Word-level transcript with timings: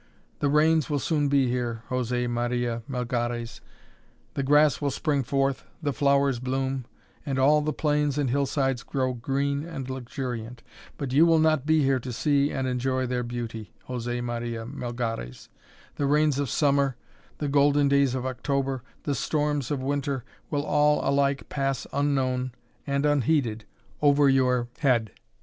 The 0.39 0.49
rains 0.49 0.89
will 0.89 0.97
soon 0.97 1.27
be 1.29 1.47
here, 1.47 1.83
José 1.89 2.27
Maria 2.27 2.81
Melgares, 2.89 3.61
the 4.33 4.41
grass 4.41 4.81
will 4.81 4.89
spring 4.89 5.21
forth, 5.21 5.63
the 5.83 5.93
flowers 5.93 6.39
bloom, 6.39 6.85
and 7.23 7.37
all 7.37 7.61
the 7.61 7.71
plains 7.71 8.17
and 8.17 8.31
hillsides 8.31 8.81
grow 8.81 9.13
green 9.13 9.63
and 9.63 9.87
luxuriant. 9.91 10.63
But 10.97 11.13
you 11.13 11.27
will 11.27 11.37
not 11.37 11.67
be 11.67 11.83
here 11.83 11.99
to 11.99 12.11
see 12.11 12.49
and 12.51 12.67
enjoy 12.67 13.05
their 13.05 13.21
beauty, 13.21 13.73
José 13.87 14.23
Maria 14.23 14.65
Melgares. 14.65 15.49
The 15.97 16.07
rains 16.07 16.39
of 16.39 16.49
Summer, 16.49 16.95
the 17.37 17.47
golden 17.47 17.87
days 17.87 18.15
of 18.15 18.25
October, 18.25 18.81
the 19.03 19.13
storms 19.13 19.69
of 19.69 19.83
Winter, 19.83 20.23
will 20.49 20.63
all 20.65 21.07
alike 21.07 21.47
pass 21.47 21.85
unknown 21.93 22.53
and 22.87 23.05
unheeded 23.05 23.65
over 24.01 24.27
your 24.27 24.67
head. 24.79 25.11